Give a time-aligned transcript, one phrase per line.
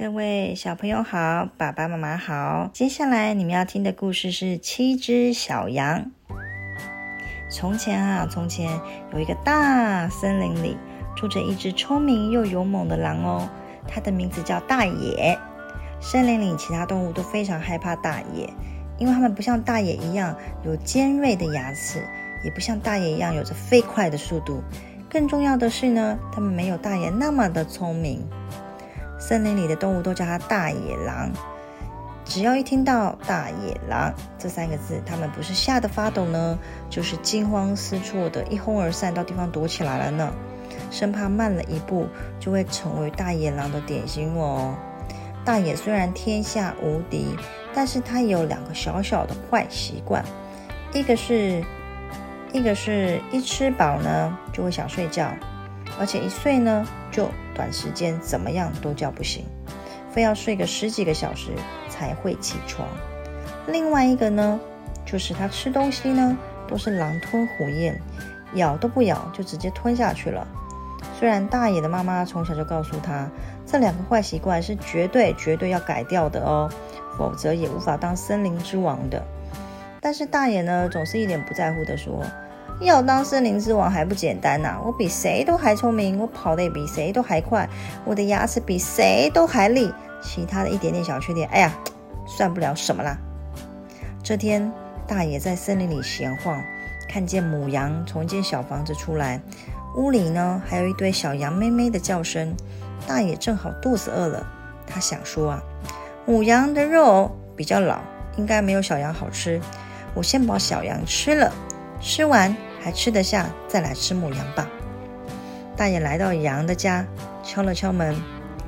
[0.00, 2.70] 各位小朋友好，爸爸妈妈好。
[2.72, 6.12] 接下来你们要听的故事是《七只小羊》。
[7.50, 8.70] 从前啊，从前
[9.12, 10.76] 有一个大森林里
[11.16, 13.48] 住着一只聪明又勇猛的狼哦，
[13.88, 15.36] 它的名字叫大野。
[16.00, 18.48] 森林里其他动物都非常害怕大野，
[18.98, 20.32] 因为它们不像大野一样
[20.64, 22.06] 有尖锐的牙齿，
[22.44, 24.62] 也不像大野一样有着飞快的速度。
[25.10, 28.24] 更重要的是呢，它们没有大野那么的聪明。
[29.18, 31.30] 森林里的动物都叫它大野狼。
[32.24, 36.58] 只要一听到“大野狼”这三个字，它们不是吓得发抖呢，
[36.90, 40.30] 就是惊慌失措的一哄而散，到地方躲起来了呢，
[40.90, 42.06] 生怕慢了一步
[42.38, 44.74] 就会成为大野狼的点心哦。
[45.42, 47.34] 大野虽然天下无敌，
[47.72, 50.22] 但是它有两个小小的坏习惯，
[50.92, 51.64] 一个是，
[52.52, 55.32] 一个是一吃饱呢就会想睡觉，
[55.98, 57.28] 而且一睡呢就。
[57.54, 59.44] 短时间怎么样都叫不醒，
[60.12, 61.50] 非要睡个十几个小时
[61.88, 62.86] 才会起床。
[63.66, 64.60] 另外一个呢，
[65.04, 66.38] 就是他吃东西呢
[66.68, 68.00] 都是狼吞虎咽，
[68.54, 70.46] 咬都不咬就直接吞下去了。
[71.18, 73.28] 虽然大野的妈妈从小就告诉他，
[73.66, 76.70] 这两个坏习惯是绝对绝对要改掉的哦，
[77.18, 79.20] 否则也无法当森林之王的。
[80.00, 82.24] 但是大野呢总是一脸不在乎的说。
[82.80, 84.78] 要当森林之王还不简单呐！
[84.84, 87.68] 我比谁都还聪明，我跑得也比谁都还快，
[88.04, 89.92] 我的牙齿比谁都还利。
[90.22, 91.72] 其他的一点点小缺点，哎呀，
[92.26, 93.18] 算不了什么啦。
[94.22, 94.72] 这天，
[95.06, 96.62] 大爷在森林里闲晃，
[97.08, 99.40] 看见母羊从一间小房子出来，
[99.96, 102.54] 屋里呢还有一堆小羊咩咩的叫声。
[103.06, 104.46] 大爷正好肚子饿了，
[104.86, 105.62] 他想说啊，
[106.26, 107.98] 母羊的肉比较老，
[108.36, 109.60] 应该没有小羊好吃，
[110.14, 111.52] 我先把小羊吃了，
[112.00, 112.54] 吃完。
[112.80, 114.68] 还吃得下，再来吃母羊吧。
[115.76, 117.06] 大爷来到羊的家，
[117.42, 118.14] 敲了敲门，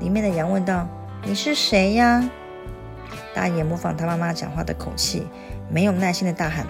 [0.00, 0.88] 里面的羊问道
[1.24, 2.28] ：“你是谁呀？”
[3.34, 5.26] 大爷模仿他妈妈讲话的口气，
[5.70, 6.66] 没有耐心的大喊：“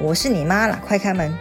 [0.00, 1.32] 我是你妈了，快开门！”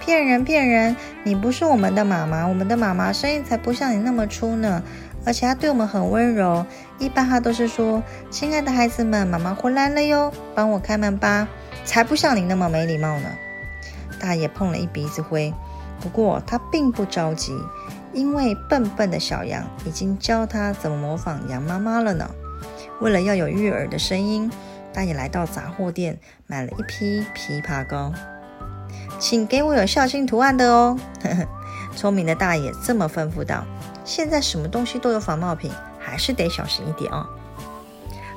[0.00, 0.96] 骗人骗人！
[1.24, 4.82] 你不是我们的妈妈，我们的妈妈声音才不像你那么粗呢，
[5.26, 6.64] 而且她对我们很温柔。
[6.98, 11.46] 一般她都是说：“亲爱的孩子们，妈妈回来了哟，帮我开门吧。”
[11.84, 13.28] 才不像你那么没礼貌呢。
[14.20, 15.52] 大爷碰了一鼻子灰，
[16.00, 17.58] 不过他并不着急，
[18.12, 22.30] 因为笨笨的小羊已经教他怎么模仿羊妈妈了呢。
[23.00, 24.52] 为了要有悦耳的声音，
[24.92, 28.12] 大爷来到杂货店买了一批枇杷膏，
[29.18, 30.98] 请给我有孝心图案的哦。
[31.96, 33.64] 聪明的大爷这么吩咐道
[34.04, 37.26] ：“现在什么东西都有仿冒品，还是得小心一点哦。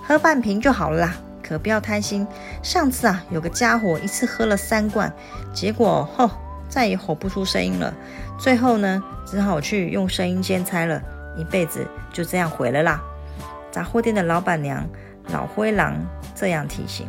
[0.07, 2.25] 喝半瓶就好了啦。”可不要贪心。
[2.61, 5.13] 上次啊，有个家伙一次喝了三罐，
[5.53, 6.29] 结果吼
[6.69, 7.93] 再也吼不出声音了。
[8.39, 11.01] 最后呢，只好去用声音兼差了，
[11.37, 13.01] 一辈子就这样毁了啦。
[13.71, 14.87] 杂货店的老板娘
[15.29, 15.95] 老灰狼
[16.33, 17.07] 这样提醒。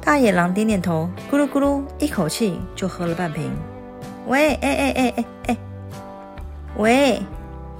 [0.00, 3.50] 大野狼点点头，咕噜咕噜，一口气就喝了半瓶。
[4.26, 5.56] 喂，哎哎哎哎哎，
[6.76, 7.22] 喂，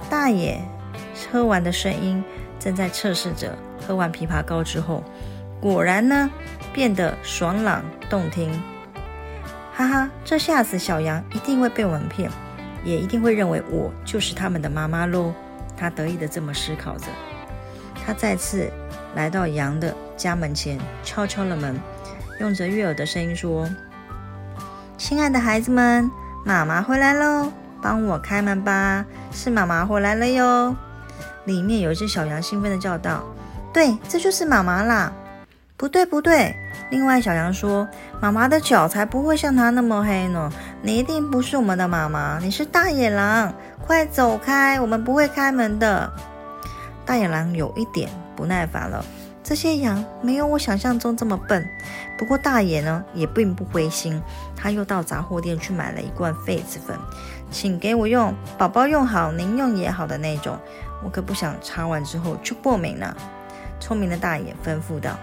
[0.09, 0.59] 大爷，
[1.31, 2.23] 喝完的声音
[2.63, 3.53] 正在测试着。
[3.85, 5.03] 喝完枇杷膏之后，
[5.59, 6.29] 果然呢，
[6.71, 8.49] 变得爽朗动听。
[9.73, 12.31] 哈哈，这下子小羊一定会被我们骗，
[12.85, 15.33] 也一定会认为我就是他们的妈妈喽。
[15.75, 17.07] 他得意的这么思考着。
[18.05, 18.71] 他再次
[19.15, 21.77] 来到羊的家门前，敲敲了门，
[22.39, 23.67] 用着悦耳的声音说
[24.97, 26.09] ：“亲爱的孩子们，
[26.45, 27.51] 妈妈回来喽，
[27.81, 30.75] 帮我开门吧，是妈妈回来了哟。”
[31.45, 33.23] 里面有一只小羊兴奋的叫道。
[33.73, 35.11] 对，这就是妈妈啦。
[35.75, 36.55] 不对，不对。
[36.91, 37.87] 另外，小羊说
[38.21, 40.51] ：“妈妈的脚才不会像它那么黑呢。
[40.81, 43.51] 你一定不是我们的妈妈，你是大野狼。
[43.81, 46.11] 快走开，我们不会开门的。”
[47.03, 49.03] 大野狼有一点不耐烦了。
[49.43, 51.67] 这些羊没有我想象中这么笨。
[52.17, 54.21] 不过，大野呢也并不灰心，
[54.63, 56.97] 他又到杂货店去买了一罐痱子粉，
[57.51, 60.57] 请给我用，宝宝用好，您用也好的那种。
[61.03, 63.13] 我可不想擦完之后就过敏呢。
[63.81, 65.19] 聪明的大爷吩咐道：“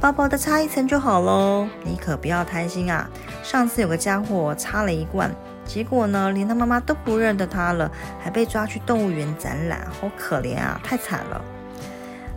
[0.00, 3.10] 薄薄的擦一层就好喽，你可不要贪心啊！
[3.42, 5.28] 上次有个家伙擦了一罐，
[5.64, 7.90] 结果呢，连他妈妈都不认得他了，
[8.22, 11.44] 还被抓去动物园展览，好可怜啊，太惨了。”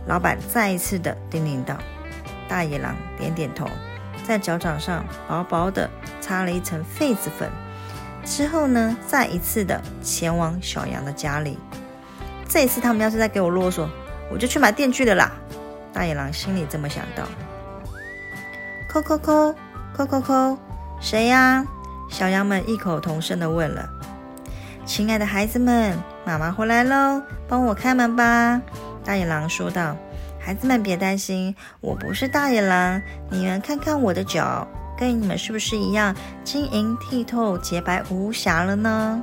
[0.08, 1.76] 老板再一次的叮咛道
[2.48, 3.68] ：“大野狼点点头，
[4.28, 5.88] 在脚掌上薄薄的
[6.20, 7.50] 擦了一层痱子粉，
[8.26, 11.58] 之后呢，再一次的前往小羊的家里。
[12.46, 13.88] 这一次，他们要是再给我啰嗦。”
[14.30, 15.32] 我就去买电锯的啦！
[15.94, 17.24] 大野狼心里这么想到。
[18.86, 19.54] 扣扣扣
[19.94, 20.58] 扣扣扣，
[21.00, 21.64] 谁呀？
[22.10, 23.88] 小羊们异口同声的问了。
[24.84, 25.96] 亲爱的孩子们，
[26.26, 28.60] 妈妈回来喽，帮我开门吧。”
[29.02, 29.96] 大野狼说道。
[30.48, 33.02] “孩子们别担心，我不是大野狼。
[33.28, 34.66] 你们看看我的脚，
[34.96, 39.22] 跟你们是不是一样晶莹剔透、洁白无瑕了呢？”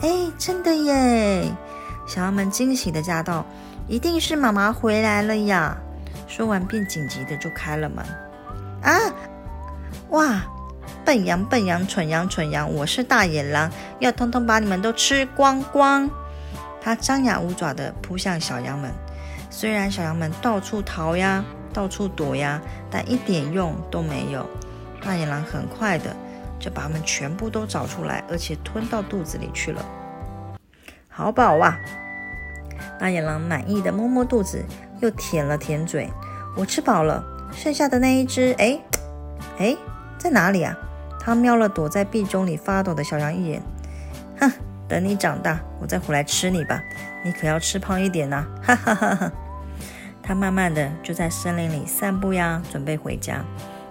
[0.00, 0.08] 哎，
[0.38, 1.44] 真的耶！
[2.06, 3.44] 小羊们惊喜的叫道
[3.86, 5.76] ：“一定是妈妈回来了呀！”
[6.26, 8.02] 说完便紧急的就开了门。
[8.80, 8.96] 啊！
[10.08, 10.40] 哇！
[11.04, 12.72] 笨羊，笨羊，蠢羊，蠢羊！
[12.72, 16.08] 我是大野狼，要通通把你们都吃光光！
[16.80, 18.90] 他张牙舞爪的扑向小羊们。
[19.60, 24.48] 虽然小羊们到处逃呀，到处躲呀，但一点用都没有。
[25.02, 26.14] 大野狼很快的
[26.60, 29.84] 就把它们全部都找出来，而且吞到肚子里去了。
[31.08, 31.76] 好饱啊！
[33.00, 34.64] 大野狼满意的摸摸肚子，
[35.00, 36.08] 又舔了舔嘴。
[36.56, 38.80] 我吃饱了，剩下的那一只，哎，
[39.58, 39.76] 哎，
[40.18, 40.72] 在哪里啊？
[41.18, 43.62] 他瞄了躲在壁中里发抖的小羊一眼，
[44.38, 44.52] 哼，
[44.86, 46.80] 等你长大，我再回来吃你吧。
[47.24, 48.46] 你可要吃胖一点呐！
[48.62, 49.32] 哈哈哈哈。
[50.28, 53.42] 他慢慢的就在森林里散步呀，准备回家。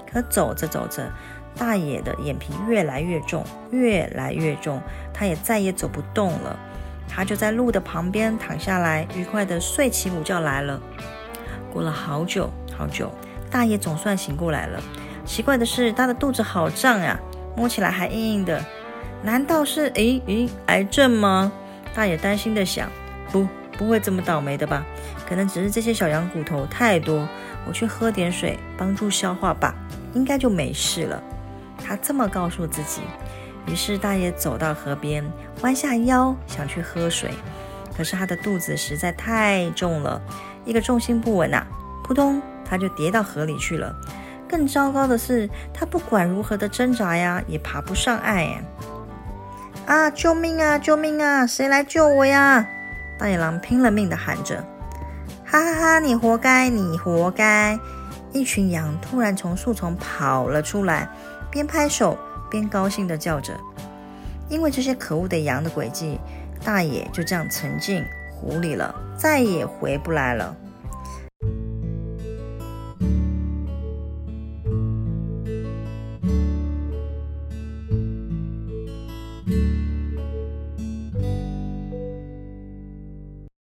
[0.06, 1.12] 可走着走着，
[1.58, 4.80] 大野的眼皮越来越重，越来越重，
[5.12, 6.56] 他也再也走不动了。
[7.10, 10.80] 他就在路的旁边躺下来，愉快的睡起午觉来了。
[11.74, 13.12] 过了好久好久，
[13.50, 14.80] 大野总算醒过来了。
[15.26, 17.20] 奇怪的是，他的肚子好胀呀，
[17.56, 18.64] 摸起来还硬硬的。
[19.24, 21.52] 难道是诶诶癌症吗？
[21.96, 22.88] 大野担心的想。
[23.32, 24.86] 不，不会这么倒霉的吧？
[25.28, 27.28] 可能只是这些小羊骨头太多，
[27.68, 29.76] 我去喝点水帮助消化吧，
[30.14, 31.22] 应该就没事了。
[31.84, 33.02] 他这么告诉自己。
[33.66, 35.30] 于是大野走到河边，
[35.62, 37.32] 弯下腰想去喝水，
[37.98, 40.22] 可是他的肚子实在太重了，
[40.64, 41.68] 一个重心不稳啊，
[42.02, 43.94] 扑通，他就跌到河里去了。
[44.48, 48.62] 更糟糕的是，他不管如何的挣扎呀，也爬不上岸呀！
[49.86, 51.46] 啊，救命啊，救命啊！
[51.46, 52.66] 谁来救我呀？
[53.20, 54.66] 大野狼拼了命的喊着
[55.50, 57.80] ：“哈哈哈，你活该，你活该！”
[58.34, 61.10] 一群羊突然从树丛跑了出来，
[61.50, 62.18] 边拍手。
[62.50, 63.54] 边高兴地叫着，
[64.48, 66.18] 因为这些可恶的羊的诡计，
[66.64, 68.02] 大野就这样沉进
[68.32, 70.56] 湖里了，再也回不来了。